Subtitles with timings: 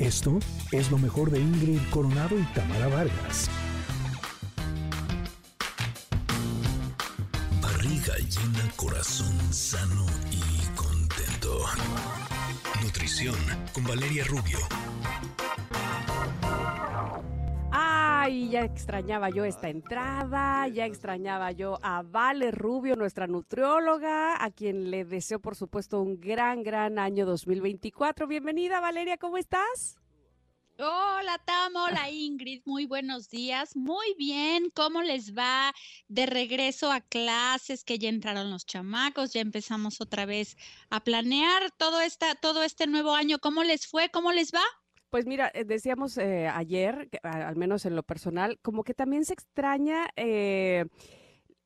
[0.00, 0.38] Esto
[0.72, 3.50] es lo mejor de Ingrid Coronado y Tamara Vargas.
[7.60, 11.66] Barriga llena, corazón sano y contento.
[12.82, 13.36] Nutrición
[13.74, 14.58] con Valeria Rubio.
[18.30, 24.52] Ay, ya extrañaba yo esta entrada, ya extrañaba yo a Vale Rubio, nuestra nutrióloga, a
[24.52, 28.28] quien le deseo por supuesto un gran, gran año 2024.
[28.28, 29.98] Bienvenida Valeria, ¿cómo estás?
[30.78, 35.74] Hola Tam, hola Ingrid, muy buenos días, muy bien, ¿cómo les va
[36.06, 37.82] de regreso a clases?
[37.82, 40.56] Que ya entraron los chamacos, ya empezamos otra vez
[40.88, 44.08] a planear todo, esta, todo este nuevo año, ¿cómo les fue?
[44.08, 44.62] ¿Cómo les va?
[45.10, 49.32] Pues mira, eh, decíamos eh, ayer, al menos en lo personal, como que también se
[49.32, 50.84] extraña eh,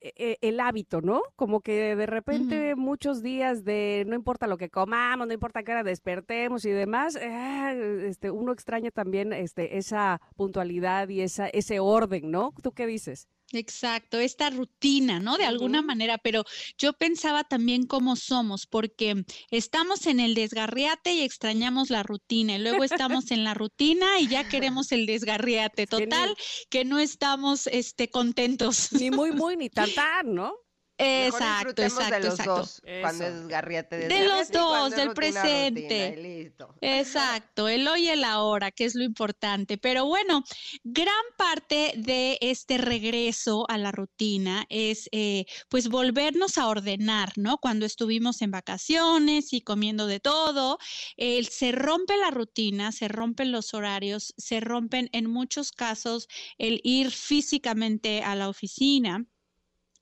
[0.01, 1.21] e, el hábito, ¿no?
[1.37, 5.73] Como que de repente muchos días de no importa lo que comamos, no importa qué
[5.73, 12.31] hora despertemos y demás, este, uno extraña también este, esa puntualidad y esa, ese orden,
[12.31, 12.55] ¿no?
[12.63, 13.29] ¿Tú qué dices?
[13.53, 15.37] Exacto, esta rutina, ¿no?
[15.37, 16.45] De alguna manera, pero
[16.79, 22.59] yo pensaba también cómo somos, porque estamos en el desgarriate y extrañamos la rutina, y
[22.59, 26.35] luego estamos en la rutina y ya queremos el desgarriate, total,
[26.71, 28.93] que no estamos este, contentos.
[28.93, 30.64] Ni muy, muy, ni tan, tan, ¿no?
[30.97, 32.57] Exacto, exacto, de los exacto.
[32.57, 36.55] dos, cuando es garriate de, de los dos, del presente.
[36.81, 39.77] Exacto, el hoy y el ahora, que es lo importante.
[39.77, 40.45] Pero bueno,
[40.85, 47.59] gran parte de este regreso a la rutina es eh, pues volvernos a ordenar, ¿no?
[47.59, 50.79] Cuando estuvimos en vacaciones y comiendo de todo,
[51.19, 57.11] se rompe la rutina, se rompen los horarios, se rompen en muchos casos el ir
[57.11, 59.27] físicamente a la oficina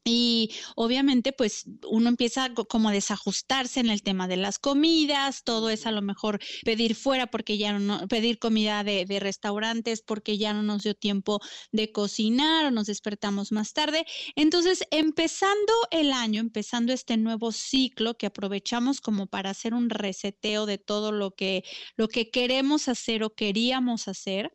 [0.04, 5.70] y obviamente, pues uno empieza como a desajustarse en el tema de las comidas, todo
[5.70, 10.38] es a lo mejor pedir fuera porque ya no, pedir comida de, de, restaurantes porque
[10.38, 14.04] ya no nos dio tiempo de cocinar o nos despertamos más tarde.
[14.34, 20.66] Entonces, empezando el año, empezando este nuevo ciclo que aprovechamos como para hacer un reseteo
[20.66, 21.62] de todo lo que,
[21.96, 24.52] lo que queremos hacer o queríamos hacer,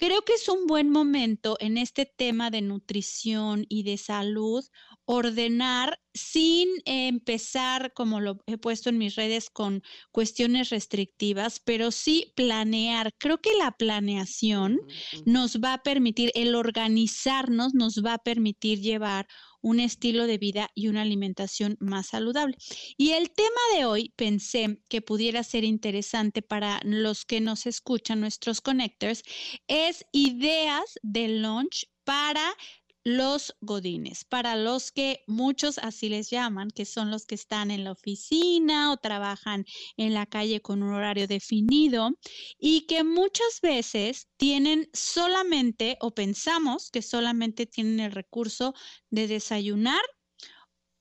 [0.00, 4.64] Creo que es un buen momento en este tema de nutrición y de salud
[5.04, 12.32] ordenar sin empezar, como lo he puesto en mis redes, con cuestiones restrictivas, pero sí
[12.34, 13.12] planear.
[13.18, 14.80] Creo que la planeación
[15.26, 19.26] nos va a permitir, el organizarnos nos va a permitir llevar
[19.62, 22.56] un estilo de vida y una alimentación más saludable.
[22.96, 28.20] Y el tema de hoy pensé que pudiera ser interesante para los que nos escuchan,
[28.20, 29.22] nuestros connectors,
[29.68, 32.56] es ideas de lunch para
[33.04, 37.84] los godines, para los que muchos así les llaman, que son los que están en
[37.84, 39.64] la oficina o trabajan
[39.96, 42.10] en la calle con un horario definido
[42.58, 48.74] y que muchas veces tienen solamente o pensamos que solamente tienen el recurso
[49.10, 50.02] de desayunar,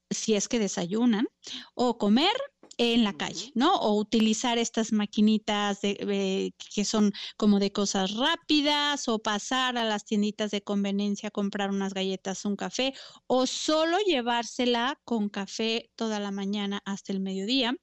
[0.10, 1.28] si es que desayunan,
[1.76, 2.34] o comer
[2.80, 3.76] en la calle, ¿no?
[3.76, 10.06] O utilizar estas maquinitas de, que son como de cosas rápidas o pasar a las
[10.06, 12.94] tienditas de conveniencia a comprar unas galletas, un café
[13.28, 17.76] o solo llevársela con café toda la mañana hasta el mediodía.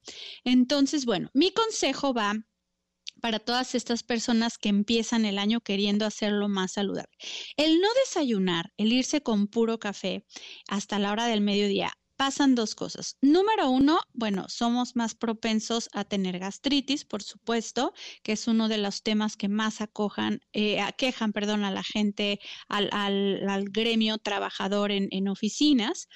[0.45, 2.35] Entonces, bueno, mi consejo va
[3.21, 7.13] para todas estas personas que empiezan el año queriendo hacerlo más saludable.
[7.59, 10.25] El no desayunar, el irse con puro café
[10.69, 13.17] hasta la hora del mediodía, pasan dos cosas.
[13.21, 18.79] Número uno, bueno, somos más propensos a tener gastritis, por supuesto, que es uno de
[18.79, 24.93] los temas que más acojan, eh, aquejan, perdón, a la gente, al, al, gremio trabajador
[24.93, 26.09] en, en oficinas.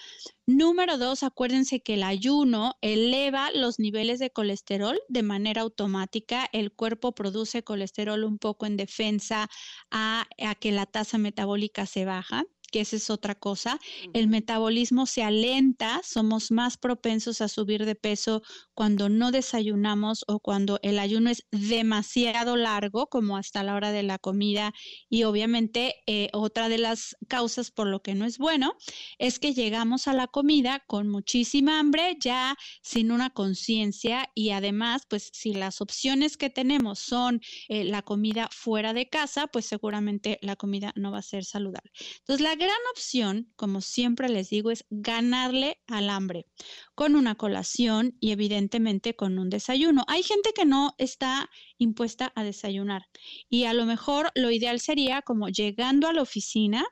[0.46, 6.48] Número dos, acuérdense que el ayuno eleva los niveles de colesterol de manera automática.
[6.52, 9.48] El cuerpo produce colesterol un poco en defensa
[9.90, 13.78] a, a que la tasa metabólica se baja que esa es otra cosa.
[14.12, 18.42] El metabolismo se alenta, somos más propensos a subir de peso
[18.74, 24.02] cuando no desayunamos o cuando el ayuno es demasiado largo, como hasta la hora de
[24.02, 24.72] la comida.
[25.08, 28.74] Y obviamente eh, otra de las causas por lo que no es bueno
[29.18, 35.02] es que llegamos a la comida con muchísima hambre, ya sin una conciencia y además,
[35.08, 40.38] pues si las opciones que tenemos son eh, la comida fuera de casa, pues seguramente
[40.42, 41.90] la comida no va a ser saludable.
[42.20, 46.46] Entonces, la gran opción, como siempre les digo, es ganarle al hambre
[46.94, 50.04] con una colación y evidentemente con un desayuno.
[50.06, 51.48] Hay gente que no está
[51.78, 53.08] impuesta a desayunar
[53.48, 56.84] y a lo mejor lo ideal sería como llegando a la oficina,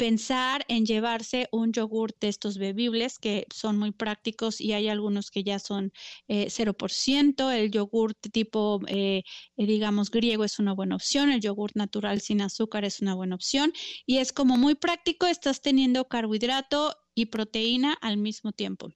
[0.00, 5.30] pensar en llevarse un yogur de estos bebibles que son muy prácticos y hay algunos
[5.30, 5.92] que ya son
[6.26, 7.50] 0%.
[7.50, 8.80] El yogur tipo,
[9.58, 11.30] digamos, griego es una buena opción.
[11.30, 13.74] El yogur natural sin azúcar es una buena opción.
[14.06, 18.94] Y es como muy práctico, estás teniendo carbohidrato y proteína al mismo tiempo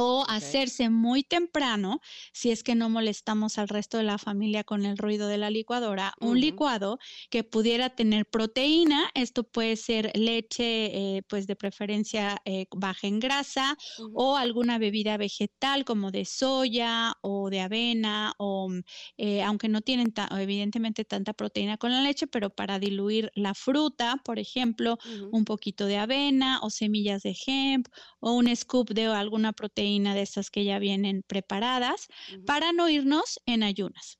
[0.00, 2.00] o hacerse muy temprano,
[2.32, 5.50] si es que no molestamos al resto de la familia con el ruido de la
[5.50, 6.98] licuadora, un licuado
[7.28, 13.20] que pudiera tener proteína, esto puede ser leche, eh, pues de preferencia eh, baja en
[13.20, 13.76] grasa,
[14.14, 18.70] o alguna bebida vegetal como de soya o de avena, o
[19.18, 24.16] eh, aunque no tienen evidentemente tanta proteína con la leche, pero para diluir la fruta,
[24.24, 24.98] por ejemplo,
[25.30, 27.86] un poquito de avena o semillas de hemp
[28.20, 32.08] o un scoop de alguna proteína de estas que ya vienen preparadas
[32.46, 34.18] para no irnos en ayunas.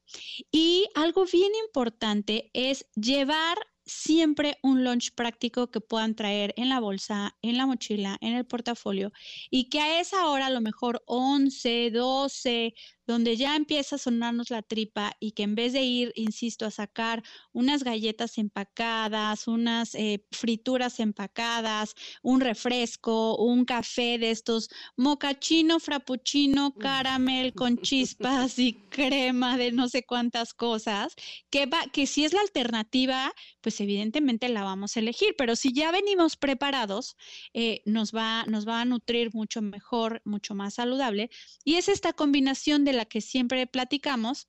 [0.50, 3.56] Y algo bien importante es llevar
[3.90, 8.46] siempre un lunch práctico que puedan traer en la bolsa, en la mochila, en el
[8.46, 9.12] portafolio
[9.50, 12.74] y que a esa hora, a lo mejor 11, 12,
[13.10, 16.70] donde ya empieza a sonarnos la tripa y que en vez de ir, insisto, a
[16.70, 17.22] sacar
[17.52, 26.72] unas galletas empacadas, unas eh, frituras empacadas, un refresco, un café de estos mocachino, frappuccino,
[26.74, 31.14] caramel con chispas y crema de no sé cuántas cosas,
[31.50, 35.72] que, va, que si es la alternativa, pues evidentemente la vamos a elegir, pero si
[35.72, 37.16] ya venimos preparados,
[37.54, 41.30] eh, nos, va, nos va a nutrir mucho mejor, mucho más saludable.
[41.64, 44.48] Y es esta combinación de la que siempre platicamos,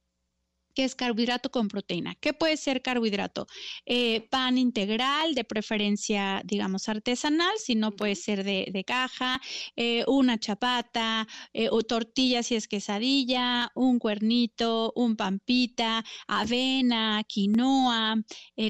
[0.74, 2.16] que es carbohidrato con proteína.
[2.16, 3.48] ¿Qué puede ser carbohidrato?
[3.86, 9.40] Eh, pan integral, de preferencia, digamos, artesanal, si no puede ser de, caja,
[9.76, 18.16] eh, una chapata, eh, o tortilla si es quesadilla, un cuernito, un pampita, avena, quinoa,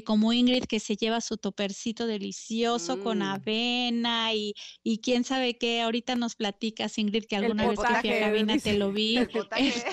[0.04, 3.22] como Ingrid que se lleva su topercito delicioso con mm.
[3.22, 8.10] avena y, y, quién sabe qué, ahorita nos platicas, Ingrid, que alguna vez que fui
[8.10, 9.16] a cabina te lo vi.
[9.16, 9.28] El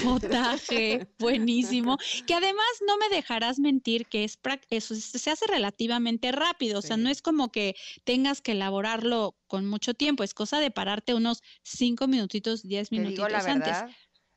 [0.03, 6.79] potaje buenísimo que además no me dejarás mentir que es eso se hace relativamente rápido,
[6.79, 10.71] o sea, no es como que tengas que elaborarlo con mucho tiempo, es cosa de
[10.71, 13.95] pararte unos cinco minutitos, diez minutitos la verdad, antes.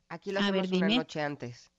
[0.09, 1.71] Aquí lo hacemos una noche antes.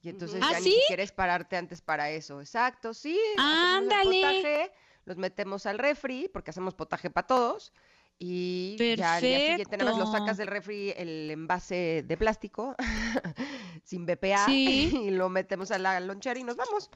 [0.00, 2.40] Y entonces ¿Ah, ya ni quieres pararte antes para eso.
[2.40, 3.18] Exacto, sí.
[3.36, 4.70] Ándale.
[5.04, 7.72] los metemos al refri, porque hacemos potaje para todos.
[8.18, 12.74] Y ya al día siguiente nada más lo sacas del refri el envase de plástico
[13.88, 16.90] sin BPA y lo metemos a la lonchera y nos vamos.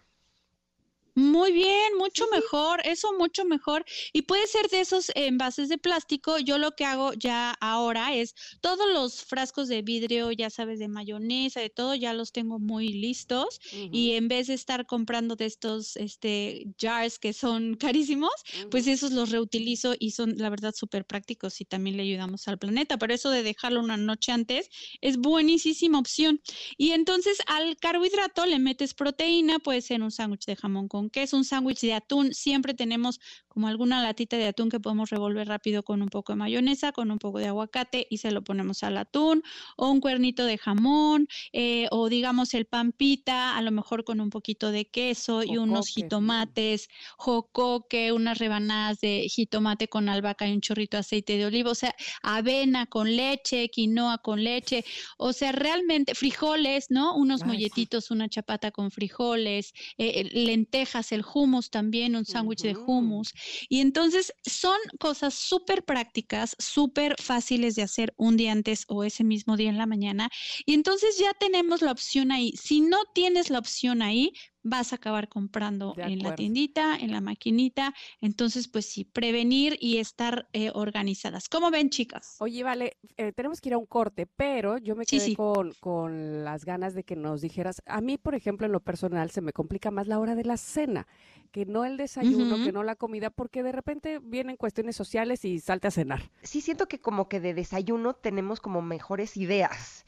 [1.14, 3.84] Muy bien, mucho mejor, eso mucho mejor.
[4.14, 6.38] Y puede ser de esos envases de plástico.
[6.38, 10.88] Yo lo que hago ya ahora es todos los frascos de vidrio, ya sabes, de
[10.88, 13.60] mayonesa, de todo, ya los tengo muy listos.
[13.70, 18.32] Y en vez de estar comprando de estos este, jars que son carísimos,
[18.70, 22.58] pues esos los reutilizo y son, la verdad, súper prácticos y también le ayudamos al
[22.58, 22.96] planeta.
[22.96, 24.70] Pero eso de dejarlo una noche antes
[25.02, 26.40] es buenísima opción.
[26.78, 31.22] Y entonces al carbohidrato le metes proteína, puede ser un sándwich de jamón con que
[31.22, 32.34] es un sándwich de atún.
[32.34, 36.36] Siempre tenemos como alguna latita de atún que podemos revolver rápido con un poco de
[36.36, 39.42] mayonesa, con un poco de aguacate y se lo ponemos al atún,
[39.76, 44.30] o un cuernito de jamón, eh, o digamos el pampita, a lo mejor con un
[44.30, 46.88] poquito de queso y unos jitomates,
[47.18, 51.74] jocoque, unas rebanadas de jitomate con albahaca y un chorrito de aceite de oliva, o
[51.74, 54.84] sea, avena con leche, quinoa con leche,
[55.18, 57.14] o sea, realmente frijoles, ¿no?
[57.16, 63.32] Unos molletitos, una chapata con frijoles, eh, lentejas, el hummus también, un sándwich de hummus.
[63.68, 69.24] Y entonces son cosas súper prácticas, súper fáciles de hacer un día antes o ese
[69.24, 70.30] mismo día en la mañana.
[70.66, 72.52] Y entonces ya tenemos la opción ahí.
[72.56, 74.32] Si no tienes la opción ahí,
[74.62, 77.94] vas a acabar comprando en la tiendita, en la maquinita.
[78.20, 81.48] Entonces, pues sí, prevenir y estar eh, organizadas.
[81.48, 82.36] ¿Cómo ven, chicas?
[82.40, 86.44] Oye, vale, eh, tenemos que ir a un corte, pero yo me quedé Con, con
[86.44, 89.52] las ganas de que nos dijeras, a mí, por ejemplo, en lo personal, se me
[89.52, 91.06] complica más la hora de la cena
[91.52, 95.60] que no el desayuno, que no la comida, porque de repente vienen cuestiones sociales y
[95.60, 96.30] salte a cenar.
[96.42, 100.06] Sí, siento que como que de desayuno tenemos como mejores ideas.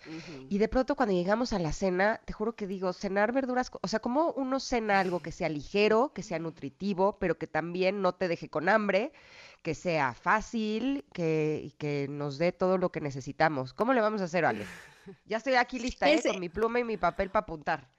[0.48, 3.88] Y de pronto cuando llegamos a la cena, te juro que digo, cenar verduras, o
[3.88, 8.14] sea, como uno cena algo que sea ligero, que sea nutritivo, pero que también no
[8.14, 9.12] te deje con hambre,
[9.62, 13.74] que sea fácil, que, que nos dé todo lo que necesitamos.
[13.74, 14.64] ¿Cómo le vamos a hacer, Ale?
[15.26, 16.22] Ya estoy aquí lista, ¿eh?
[16.22, 17.93] con mi pluma y mi papel para apuntar.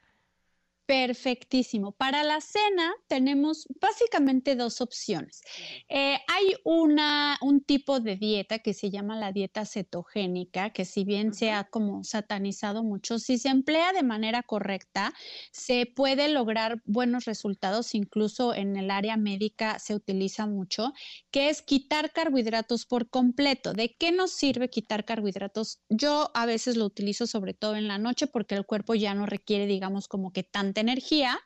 [0.86, 1.94] Perfectísimo.
[1.94, 5.42] Para la cena tenemos básicamente dos opciones.
[5.90, 11.04] Eh, hay una, un tipo de dieta que se llama la dieta cetogénica, que si
[11.04, 15.12] bien se ha como satanizado mucho, si se emplea de manera correcta,
[15.52, 20.94] se puede lograr buenos resultados, incluso en el área médica se utiliza mucho,
[21.32, 23.74] que es quitar carbohidratos por completo.
[23.74, 25.80] ¿De qué nos sirve quitar carbohidratos?
[25.90, 29.26] Yo a veces lo utilizo sobre todo en la noche porque el cuerpo ya no
[29.26, 30.44] requiere, digamos, como que
[30.82, 31.40] energía,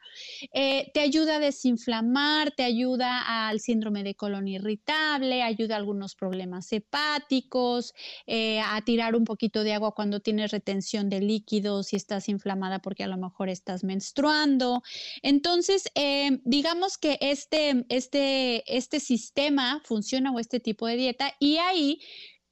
[0.54, 6.16] eh, te ayuda a desinflamar, te ayuda al síndrome de colon irritable, ayuda a algunos
[6.16, 7.94] problemas hepáticos,
[8.28, 12.80] eh, a tirar un poquito de agua cuando tienes retención de líquidos y estás inflamada
[12.80, 14.82] porque a lo mejor estás menstruando.
[15.22, 21.58] Entonces, eh, digamos que este, este, este sistema funciona o este tipo de dieta y
[21.58, 22.00] ahí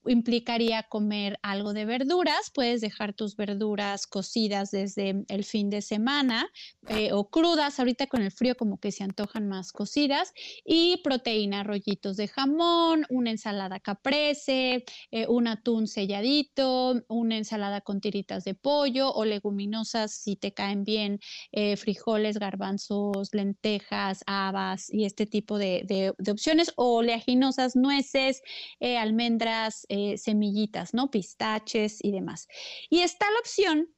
[0.09, 2.51] implicaría comer algo de verduras.
[2.53, 6.49] Puedes dejar tus verduras cocidas desde el fin de semana
[6.87, 7.79] eh, o crudas.
[7.79, 10.33] Ahorita con el frío como que se antojan más cocidas.
[10.65, 18.01] Y proteína, rollitos de jamón, una ensalada caprese, eh, un atún selladito, una ensalada con
[18.01, 21.19] tiritas de pollo o leguminosas si te caen bien,
[21.51, 25.83] eh, frijoles, garbanzos, lentejas, habas y este tipo de,
[26.17, 26.71] de opciones.
[26.75, 28.41] O oleaginosas, nueces,
[28.79, 31.09] almendras, eh, semillitas, ¿no?
[31.11, 32.47] Pistaches y demás.
[32.89, 33.89] Y está la opción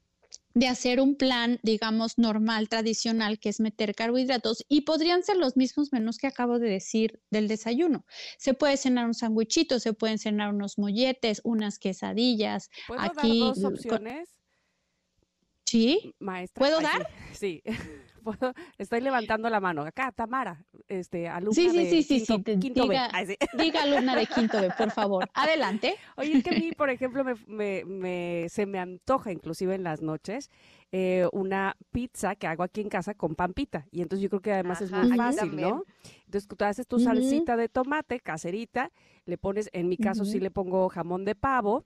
[0.54, 5.56] de hacer un plan, digamos, normal, tradicional, que es meter carbohidratos y podrían ser los
[5.56, 8.06] mismos menús que acabo de decir del desayuno.
[8.38, 12.70] Se puede cenar un sándwichito, se pueden cenar unos molletes, unas quesadillas.
[12.88, 14.30] ¿Puedo Aquí, dar dos opciones?
[15.66, 16.16] Sí.
[16.20, 16.60] Maestra.
[16.60, 17.08] ¿Puedo dar?
[17.34, 17.62] Sí.
[18.78, 19.84] Estoy levantando la mano.
[19.84, 23.38] Acá, Tamara, este, alumna sí, sí, de sí, sí, quinto, sí, quinto diga, B.
[23.58, 25.30] diga alumna de quinto B, por favor.
[25.34, 25.96] Adelante.
[26.18, 30.02] Oye, es que a mí, por ejemplo, me, me, se me antoja, inclusive en las
[30.02, 30.50] noches,
[30.92, 33.88] eh, una pizza que hago aquí en casa con pampita.
[33.92, 35.84] Y entonces yo creo que además es muy fácil, ¿no?
[36.26, 38.92] Entonces tú haces tu salsita de tomate caserita,
[39.26, 41.86] le pones, en mi caso sí le pongo jamón de pavo,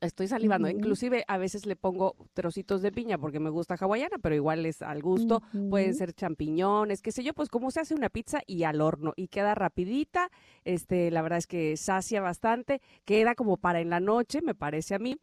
[0.00, 0.68] Estoy salivando.
[0.68, 4.82] Inclusive a veces le pongo trocitos de piña porque me gusta hawaiana, pero igual es
[4.82, 5.42] al gusto.
[5.70, 9.12] Pueden ser champiñones, qué sé yo, pues como se hace una pizza y al horno
[9.16, 10.30] y queda rapidita.
[10.64, 12.80] Este, la verdad es que sacia bastante.
[13.04, 15.16] Queda como para en la noche, me parece a mí.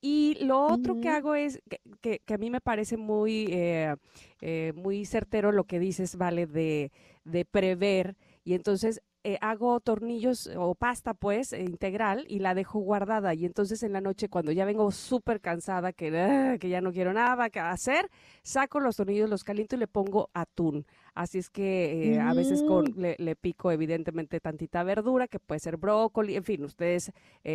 [0.00, 1.60] Y lo otro que hago es
[2.00, 3.96] que, que, a mí me parece muy, eh,
[4.40, 6.92] eh, muy certero lo que dices, vale, de,
[7.24, 8.16] de prever.
[8.44, 13.44] Y entonces eh, hago tornillos o pasta pues eh, integral y la dejo guardada y
[13.44, 17.12] entonces en la noche cuando ya vengo súper cansada que, ah, que ya no quiero
[17.12, 18.08] nada que hacer,
[18.42, 20.86] saco los tornillos, los caliento y le pongo atún.
[21.16, 23.14] Así es que eh, a veces con, mm.
[23.18, 27.10] le, pico evidentemente tantita verdura, que puede ser brócoli, en fin, ustedes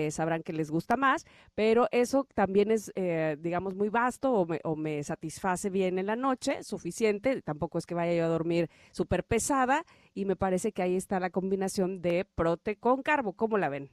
[0.09, 1.25] sabrán que les gusta más,
[1.55, 2.91] pero eso también es,
[3.39, 7.85] digamos, muy vasto o me, o me satisface bien en la noche, suficiente, tampoco es
[7.85, 12.01] que vaya yo a dormir súper pesada y me parece que ahí está la combinación
[12.01, 13.33] de prote con carbo.
[13.33, 13.89] ¿Cómo la ven?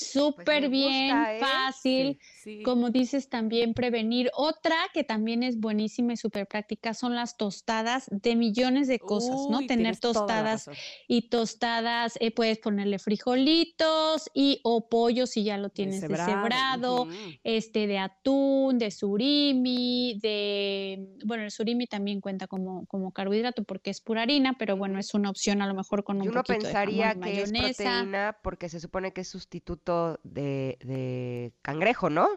[0.00, 1.40] Pues Súper bien, ¿eh?
[1.40, 2.18] fácil,
[2.64, 4.30] como dices también prevenir.
[4.34, 9.36] Otra que también es buenísima y súper práctica son las tostadas de millones de cosas,
[9.50, 9.66] ¿no?
[9.66, 10.70] Tener tostadas
[11.06, 17.06] y tostadas, eh, puedes ponerle frijolitos y o pollo si ya lo tienes deshebrado,
[17.44, 23.90] este de atún, de surimi, de, bueno, el surimi también cuenta como, como carbohidrato porque
[23.90, 26.64] es pura harina, pero bueno, es una opción a lo mejor con un uno poquito
[26.64, 29.89] pensaría de que es proteína porque se supone que es sustituto
[30.22, 32.28] de, de cangrejo, ¿no?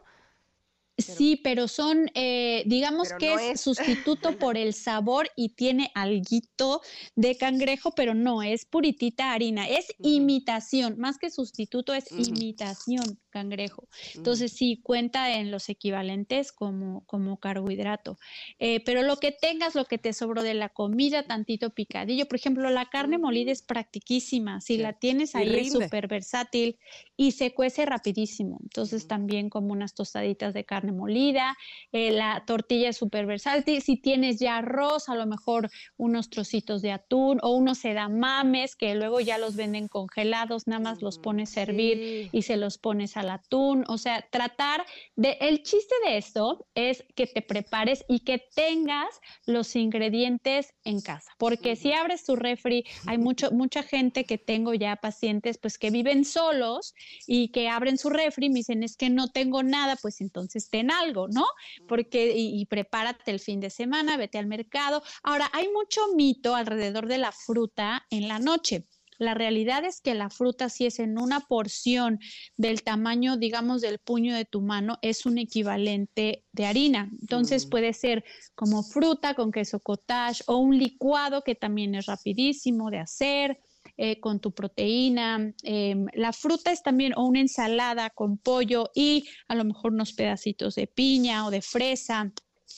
[0.98, 6.82] Sí, pero son, eh, digamos que es, sustituto por el sabor y tiene alguito
[7.16, 13.88] de cangrejo, pero no, es puritita harina, es imitación, más que sustituto, es imitación cangrejo.
[14.14, 18.20] Entonces sí, cuenta en los equivalentes como, como carbohidrato.
[18.60, 22.38] Eh, pero lo que tengas, lo que te sobró de la comida, tantito picadillo, por
[22.38, 26.78] ejemplo, la carne molida es practiquísima, si la tienes ahí es súper versátil
[27.18, 28.60] y se cuece rapidísimo.
[28.62, 31.58] Entonces también como unas tostaditas de carne molida,
[31.92, 36.84] eh, la tortilla es súper versátil, si tienes ya arroz, a lo mejor unos trocitos
[36.84, 41.58] de atún o unos edamames que luego ya los venden congelados, nada más los pones
[41.58, 46.18] a hervir y se los pones al atún, o sea, tratar de, el chiste de
[46.18, 52.26] esto es que te prepares y que tengas los ingredientes en casa, porque si abres
[52.26, 56.94] tu refri, hay mucho, mucha gente que tengo ya pacientes pues que viven solos
[57.26, 60.68] y que abren su refri y me dicen es que no tengo nada, pues entonces
[60.80, 61.46] en algo, ¿no?
[61.88, 65.04] Porque, y, prepárate el fin de semana, vete al mercado.
[65.24, 68.86] Ahora, hay mucho mito alrededor de la fruta en la noche.
[69.18, 72.20] La realidad es que la fruta, si es en una porción
[72.58, 77.10] del tamaño, digamos, del puño de tu mano, es un equivalente de harina.
[77.22, 77.70] Entonces mm.
[77.70, 78.24] puede ser
[78.56, 83.60] como fruta con queso cottage o un licuado que también es rapidísimo de hacer.
[83.98, 85.54] Eh, con tu proteína.
[85.62, 90.14] Em, la fruta es también o una ensalada con pollo y a lo mejor unos
[90.14, 92.32] pedacitos de piña o de fresa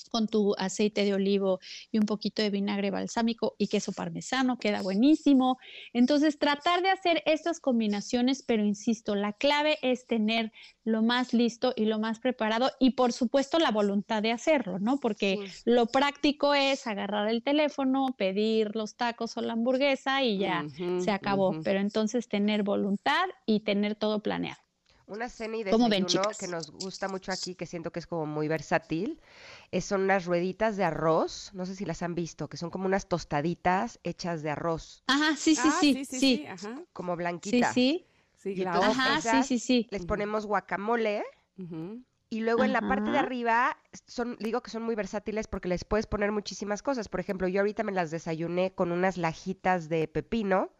[0.09, 1.59] con tu aceite de olivo
[1.91, 5.57] y un poquito de vinagre balsámico y queso parmesano, queda buenísimo.
[5.93, 10.51] Entonces, tratar de hacer estas combinaciones, pero insisto, la clave es tener
[10.83, 14.99] lo más listo y lo más preparado y por supuesto la voluntad de hacerlo, ¿no?
[14.99, 20.65] Porque lo práctico es agarrar el teléfono, pedir los tacos o la hamburguesa y ya
[20.97, 24.64] se acabó, pero entonces tener voluntad y tener todo planeado.
[25.07, 28.47] Una cena y desayuno que nos gusta mucho aquí, que siento que es como muy
[28.47, 29.21] versátil,
[29.71, 32.85] es, son unas rueditas de arroz, no sé si las han visto, que son como
[32.85, 35.03] unas tostaditas hechas de arroz.
[35.07, 36.45] Ajá, sí, sí, ah, sí, sí, sí,
[36.91, 37.73] como blanquitas.
[37.73, 38.55] Sí, sí.
[38.55, 39.87] sí, Ajá, sí, sí, sí.
[39.91, 41.23] Les ponemos guacamole.
[42.29, 45.85] Y luego en la parte de arriba, son, digo que son muy versátiles porque les
[45.85, 47.07] puedes poner muchísimas cosas.
[47.07, 50.71] Por ejemplo, yo ahorita me las desayuné con unas lajitas de pepino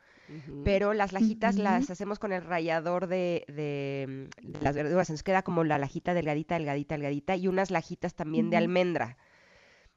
[0.64, 4.30] pero las lajitas las hacemos con el rallador de, de,
[4.62, 8.58] las verduras, nos queda como la lajita delgadita, delgadita, delgadita, y unas lajitas también de
[8.58, 9.18] almendra.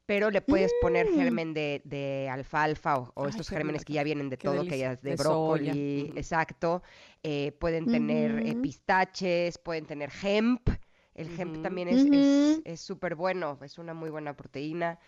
[0.06, 1.14] Pero le puedes poner mm.
[1.14, 5.02] germen de, de alfalfa o, estos gérmenes que ya vienen de todo, que ya es
[5.02, 6.82] de, brócoli, exacto.
[7.22, 10.70] Eh, pueden tener eh, pistaches, pueden tener hemp.
[11.14, 14.98] El hemp también es súper es, bueno, es una muy buena proteína.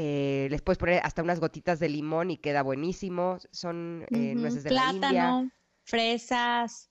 [0.00, 3.38] Eh, les puedes poner hasta unas gotitas de limón y queda buenísimo.
[3.50, 5.08] Son eh, nueces de Plátano, la
[5.40, 5.52] India.
[5.82, 6.88] fresas.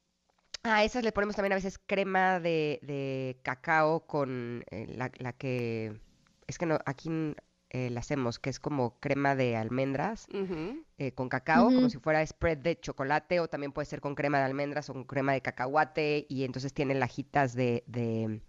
[0.63, 6.01] A esas le ponemos también a veces crema de, cacao con eh, la, que...
[6.47, 7.09] Es que no, aquí
[7.71, 10.27] la hacemos, que es como crema de almendras
[11.15, 14.45] con cacao, como si fuera spread de chocolate, o también puede ser con crema de
[14.45, 18.41] almendras o con crema de cacahuate, y entonces tiene lajitas de de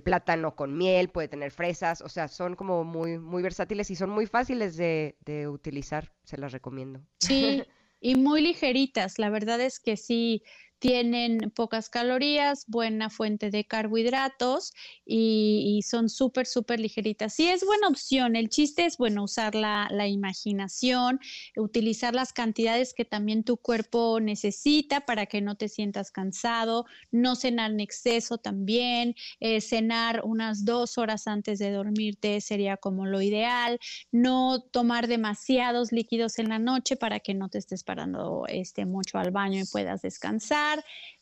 [0.00, 4.10] plátano con miel, puede tener fresas, o sea, son como muy, muy versátiles y son
[4.10, 7.00] muy fáciles de, de utilizar, se las recomiendo.
[7.20, 7.62] Sí,
[8.00, 10.42] y muy ligeritas, la verdad es que sí,
[10.82, 14.72] tienen pocas calorías, buena fuente de carbohidratos
[15.06, 17.34] y, son súper, súper ligeritas.
[17.34, 18.34] Sí, es buena opción.
[18.34, 21.20] El chiste es, bueno, usar la, imaginación,
[21.56, 27.36] utilizar las cantidades que también tu cuerpo necesita para que no te sientas cansado, no
[27.36, 33.22] cenar en exceso también, eh, cenar unas dos horas antes de dormirte sería como lo
[33.22, 33.78] ideal,
[34.10, 39.18] no tomar demasiados líquidos en la noche para que no te estés parando este, mucho
[39.18, 40.71] al baño y puedas descansar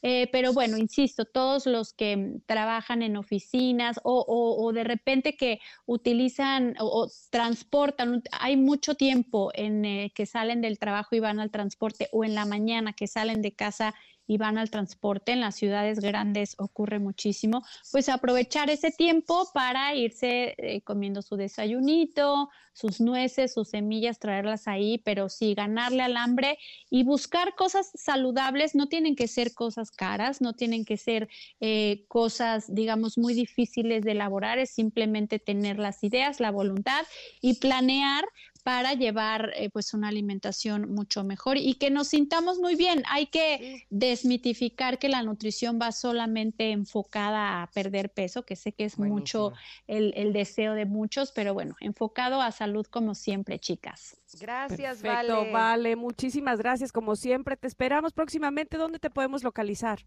[0.03, 6.75] eh, pero bueno, insisto, todos los que trabajan en oficinas o, de repente que utilizan
[6.79, 12.09] o, transportan, hay mucho tiempo en eh, que salen del trabajo y van al transporte
[12.13, 13.95] o en la mañana que salen de casa
[14.31, 19.97] y van al transporte, en las ciudades grandes ocurre muchísimo, pues aprovechar ese tiempo para
[19.97, 26.17] irse eh, comiendo su desayunito, sus nueces, sus semillas, traerlas ahí, pero sí ganarle al
[26.17, 26.59] hambre
[26.91, 32.05] y buscar cosas saludables, no tienen que ser cosas caras, no tienen que ser eh,
[32.07, 37.05] cosas, digamos, muy difíciles de elaborar, es simplemente tener las ideas, la voluntad
[37.41, 38.25] y planear
[38.61, 43.03] para llevar eh, pues una alimentación mucho mejor y que nos sintamos muy bien.
[43.09, 48.85] Hay que desmitificar que la nutrición va solamente enfocada a perder peso, que sé que
[48.85, 49.53] es mucho
[49.87, 54.17] el, deseo de muchos, pero bueno, enfocado a salud como siempre, chicas.
[54.39, 55.53] Gracias, Perfecto, Vale.
[55.53, 57.57] Vale, muchísimas gracias como siempre.
[57.57, 58.77] Te esperamos próximamente.
[58.77, 60.01] ¿Dónde te podemos localizar?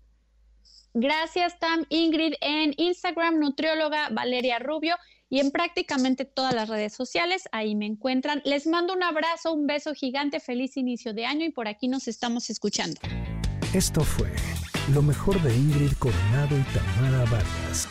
[0.94, 4.96] Gracias, Tam Ingrid, en Instagram, nutrióloga Valeria Rubio
[5.34, 7.50] y en prácticamente todas las redes sociales.
[7.52, 8.44] Ahí me encuentran.
[8.46, 12.08] Les mando un abrazo, un beso gigante, feliz inicio de año y por aquí nos
[12.08, 13.02] estamos escuchando.
[13.74, 14.30] Esto fue
[14.94, 17.88] lo mejor de Ingrid Coronado y Tamara Vargas.